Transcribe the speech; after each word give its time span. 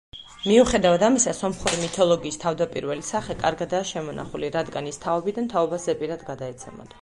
მიუხედავად 0.43 1.03
ამისა 1.07 1.33
სომხური 1.39 1.75
მითოლოგიის 1.81 2.41
თავდაპირველი 2.45 3.05
სახე 3.11 3.35
კარგადაა 3.43 3.87
შემონახული 3.91 4.51
რადგან 4.57 4.89
ის 4.95 5.01
თაობიდან 5.05 5.53
თაობას 5.55 5.87
ზეპირად 5.91 6.27
გადაეცემოდა. 6.33 6.87